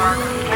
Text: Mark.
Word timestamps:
Mark. 0.00 0.49